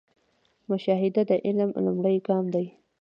مشاهده 0.69 1.21
د 1.29 1.31
علم 1.45 1.69
لومړی 1.85 2.17
ګام 2.27 2.45
دی 2.53 2.65